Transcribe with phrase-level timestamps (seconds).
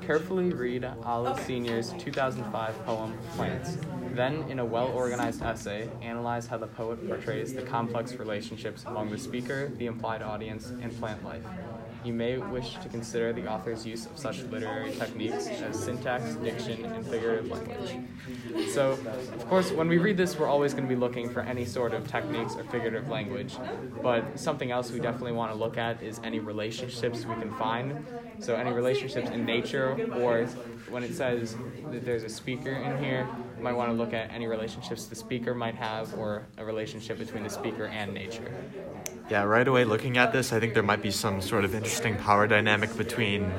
[0.00, 3.78] Carefully read Olive Senior's 2005 poem, Plants.
[4.12, 9.10] Then, in a well organized essay, analyze how the poet portrays the complex relationships among
[9.10, 11.44] the speaker, the implied audience, and plant life.
[12.04, 16.84] You may wish to consider the author's use of such literary techniques as syntax, diction,
[16.84, 17.96] and figurative language.
[18.72, 21.64] So, of course, when we read this, we're always going to be looking for any
[21.64, 23.56] sort of techniques or figurative language.
[24.02, 28.06] But something else we definitely want to look at is any relationships we can find.
[28.38, 30.46] So, any relationships in nature, or
[30.90, 31.56] when it says
[31.90, 35.16] that there's a speaker in here, you might want to look at any relationships the
[35.16, 38.54] speaker might have, or a relationship between the speaker and nature.
[39.28, 42.16] Yeah, right away looking at this, I think there might be some sort of interesting
[42.16, 43.52] power dynamic between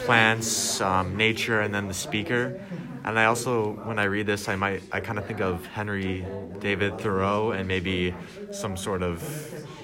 [0.00, 2.60] plants, um, nature, and then the speaker.
[3.04, 6.24] And I also, when I read this, I might, I kind of think of Henry
[6.60, 8.14] David Thoreau and maybe
[8.52, 9.20] some sort of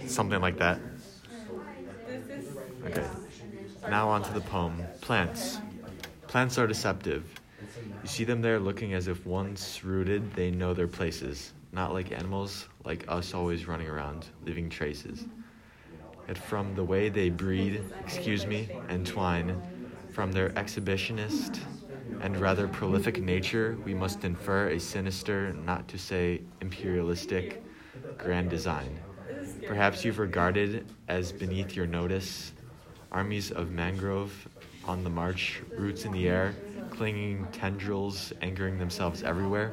[0.06, 0.78] something like that.
[2.84, 3.06] Okay.
[3.88, 5.58] Now on to the poem Plants.
[6.28, 7.24] Plants are deceptive.
[8.02, 12.12] You see them there looking as if once rooted, they know their places, not like
[12.12, 15.26] animals, like us always running around, leaving traces.
[16.28, 19.60] Yet from the way they breed, excuse me, and twine,
[20.12, 21.60] from their exhibitionist
[22.20, 27.62] and rather prolific nature, we must infer a sinister, not to say imperialistic,
[28.18, 28.98] grand design.
[29.66, 32.52] Perhaps you've regarded as beneath your notice
[33.12, 34.48] armies of mangrove
[34.84, 36.54] on the march, roots in the air,
[36.90, 39.73] clinging tendrils anchoring themselves everywhere.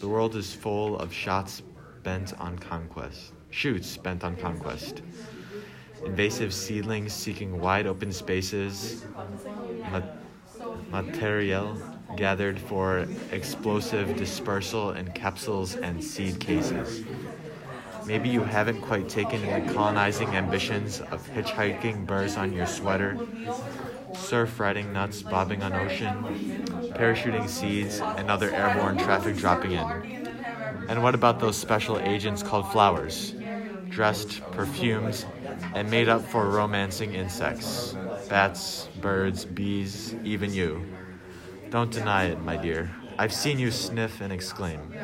[0.00, 1.62] The world is full of shots
[2.02, 5.02] bent on conquest, shoots bent on conquest.
[6.06, 9.04] Invasive seedlings seeking wide open spaces,
[10.90, 11.76] materiel
[12.16, 17.04] gathered for explosive dispersal in capsules and seed cases.
[18.04, 23.18] Maybe you haven't quite taken in the colonizing ambitions of hitchhiking burrs on your sweater,
[24.12, 26.26] surf riding nuts bobbing on ocean,
[26.94, 30.02] parachuting seeds, and other airborne traffic dropping in.
[30.88, 33.34] And what about those special agents called flowers?
[33.88, 35.24] Dressed, perfumed,
[35.74, 37.96] and made up for romancing insects
[38.28, 40.86] bats, birds, bees, even you.
[41.70, 42.90] Don't deny it, my dear.
[43.18, 44.94] I've seen you sniff and exclaim.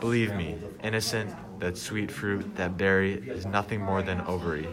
[0.00, 4.68] Believe me, innocent, that sweet fruit, that berry, is nothing more than ovary,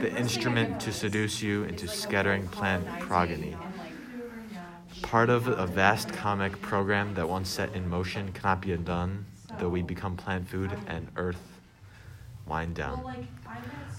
[0.00, 3.56] the instrument to seduce you into scattering plant progeny.
[5.02, 9.26] Part of a vast comic program that once set in motion cannot be undone,
[9.58, 11.40] though we become plant food and earth
[12.46, 13.26] wind down.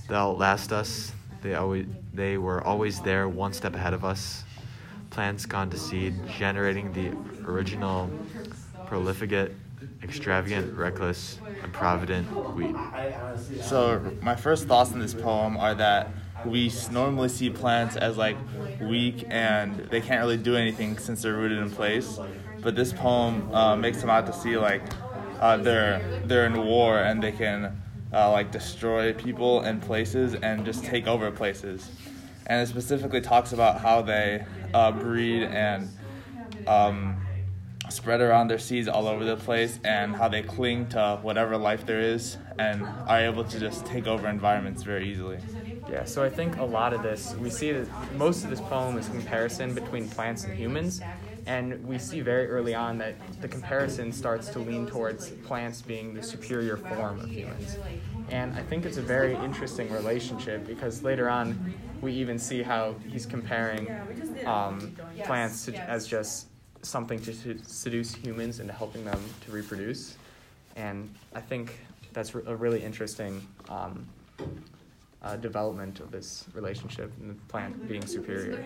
[0.08, 1.12] They'll outlast us.
[1.42, 4.44] They always they were always there, one step ahead of us.
[5.12, 7.12] Plants gone to seed, generating the
[7.48, 8.10] original,
[8.88, 9.54] prolificate,
[10.04, 13.64] extravagant, reckless, improvident provident wheat.
[13.64, 16.10] So my first thoughts in this poem are that
[16.46, 18.38] we normally see plants as like
[18.82, 22.20] weak and they can't really do anything since they're rooted in place.
[22.62, 24.82] But this poem uh, makes them out to see like
[25.40, 27.82] uh, they're they're in war and they can
[28.14, 31.90] uh, like destroy people and places and just take over places.
[32.48, 35.90] And it specifically talks about how they uh, breed and
[36.68, 37.25] um,
[37.90, 41.86] spread around their seeds all over the place and how they cling to whatever life
[41.86, 45.38] there is and are able to just take over environments very easily.
[45.90, 48.98] Yeah, so I think a lot of this, we see that most of this poem
[48.98, 51.02] is comparison between plants and humans,
[51.46, 56.14] and we see very early on that the comparison starts to lean towards plants being
[56.14, 57.78] the superior form of humans.
[58.30, 62.96] And I think it's a very interesting relationship because later on we even see how
[63.08, 63.88] he's comparing
[64.46, 66.48] um, plants to, as just
[66.86, 70.18] something to seduce humans into helping them to reproduce.
[70.76, 71.80] And I think
[72.14, 74.06] that's a really interesting um,
[75.22, 78.64] uh, development of this relationship and the plant being superior.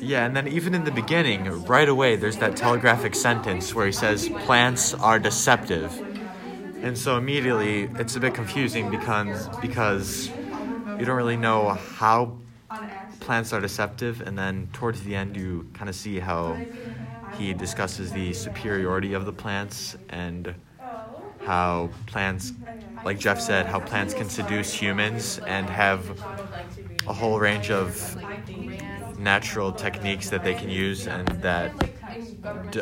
[0.00, 3.92] Yeah, and then even in the beginning, right away, there's that telegraphic sentence where he
[3.92, 5.92] says, plants are deceptive.
[6.82, 10.28] And so immediately it's a bit confusing because, because
[10.98, 12.38] you don't really know how
[13.20, 16.56] plants are deceptive, and then towards the end, you kind of see how
[17.30, 20.54] he discusses the superiority of the plants and
[21.38, 22.52] how plants
[23.04, 26.18] like Jeff said, how plants can seduce humans and have
[27.06, 28.18] a whole range of
[29.16, 31.72] natural techniques that they can use and that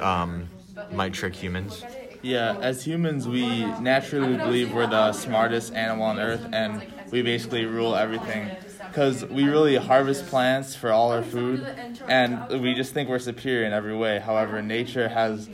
[0.00, 0.48] um,
[0.90, 1.84] might trick humans.
[2.22, 7.64] Yeah, as humans, we naturally believe we're the smartest animal on earth and we basically
[7.64, 8.56] rule everything.
[8.90, 11.69] Because we really harvest plants for all our food
[12.06, 14.19] and we just think we're superior in every way.
[14.19, 15.50] However, nature has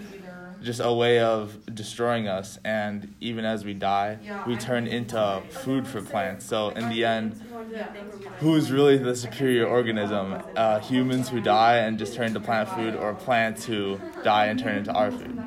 [0.62, 5.86] just a way of destroying us and even as we die we turn into food
[5.86, 7.38] for plants so in the end
[8.38, 10.38] who's really the superior organism?
[10.56, 14.58] Uh, humans who die and just turn into plant food, or plants who die and
[14.58, 15.44] turn into our food?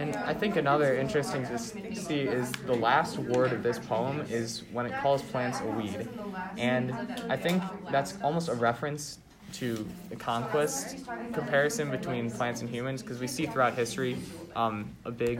[0.00, 4.62] And I think another interesting to see is the last word of this poem is
[4.72, 6.08] when it calls plants a weed.
[6.56, 6.96] And
[7.28, 9.18] I think that's almost a reference
[9.54, 10.96] to the conquest
[11.34, 14.16] comparison between plants and humans because we see throughout history
[14.56, 15.38] um, a big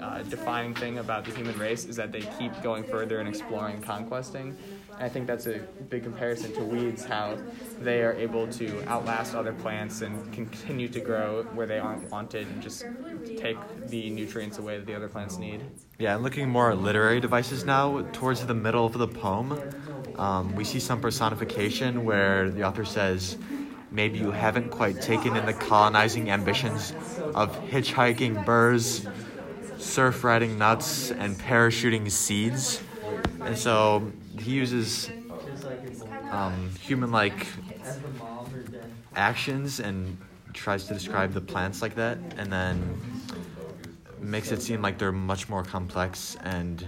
[0.00, 3.80] uh, defining thing about the human race is that they keep going further and exploring
[3.80, 4.56] conquesting.
[5.02, 5.58] I think that's a
[5.90, 7.36] big comparison to weeds, how
[7.80, 12.46] they are able to outlast other plants and continue to grow where they aren't wanted
[12.46, 12.84] and just
[13.36, 13.58] take
[13.88, 15.60] the nutrients away that the other plants need.
[15.98, 19.60] Yeah, and looking more at literary devices now, towards the middle of the poem,
[20.18, 23.36] um, we see some personification where the author says,
[23.90, 26.94] Maybe you haven't quite taken in the colonizing ambitions
[27.34, 29.04] of hitchhiking burrs,
[29.78, 32.80] surf riding nuts, and parachuting seeds.
[33.40, 35.10] And so he uses
[36.30, 37.46] um, human like
[39.14, 40.16] actions and
[40.52, 43.00] tries to describe the plants like that, and then
[44.20, 46.84] makes it seem like they're much more complex and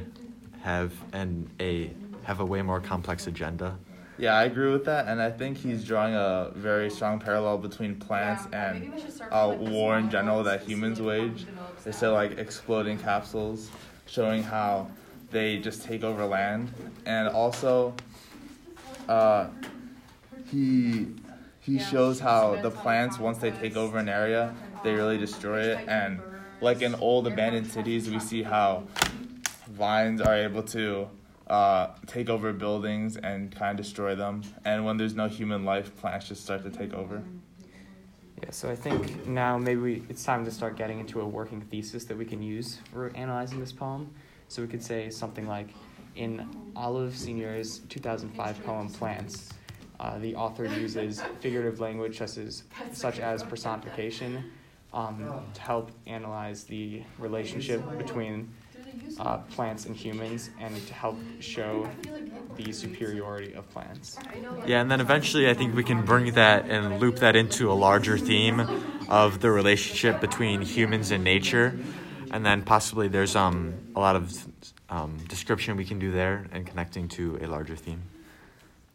[0.62, 1.91] have and a
[2.25, 3.76] have a way more complex agenda.
[4.17, 7.96] Yeah, I agree with that, and I think he's drawing a very strong parallel between
[7.96, 8.87] plants and
[9.31, 11.44] uh, war in general that humans wage.
[11.85, 13.70] They say like exploding capsules,
[14.06, 14.88] showing how
[15.34, 16.72] they just take over land,
[17.04, 17.92] and also
[19.08, 19.48] uh,
[20.50, 21.08] he
[21.60, 24.54] he shows how the plants once they take over an area,
[24.84, 26.20] they really destroy it, and
[26.60, 28.84] like in old abandoned cities, we see how
[29.70, 31.08] vines are able to
[31.48, 34.42] uh, take over buildings and kind of destroy them.
[34.64, 37.22] And when there's no human life, plants just start to take over.
[38.40, 41.60] Yeah, so I think now maybe we, it's time to start getting into a working
[41.60, 44.14] thesis that we can use for analyzing this poem.
[44.55, 45.67] So we could say something like
[46.15, 49.49] in Olive Senior's 2005 poem Plants,
[49.99, 52.62] uh, the author uses figurative language such as,
[52.93, 54.53] such as personification
[54.93, 58.49] um, to help analyze the relationship between
[59.19, 61.91] uh, plants and humans and to help show
[62.55, 64.19] the superiority of plants.
[64.69, 67.75] Yeah, and then eventually I think we can bring that and loop that into a
[67.75, 68.61] larger theme
[69.09, 71.77] of the relationship between humans and nature.
[72.34, 74.44] And then possibly there's um, a lot of
[74.90, 78.02] um, description we can do there and connecting to a larger theme.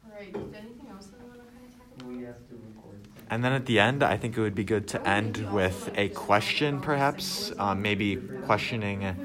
[0.03, 0.27] All right.
[0.27, 4.03] Is there anything else that we want to kind of and then at the end,
[4.03, 7.53] I think it would be good to end with a question, perhaps.
[7.57, 9.15] Um, maybe questioning,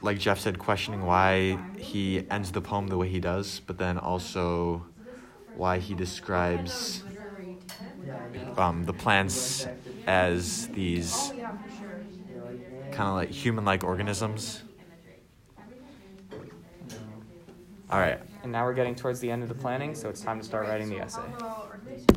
[0.00, 3.98] like Jeff said, questioning why he ends the poem the way he does, but then
[3.98, 4.86] also
[5.56, 7.02] why he describes
[8.56, 9.66] um, the plants
[10.06, 11.32] as these
[13.00, 14.62] kind of like human like organisms.
[17.88, 18.20] All right.
[18.42, 20.66] And now we're getting towards the end of the planning, so it's time to start
[20.66, 21.22] writing the essay.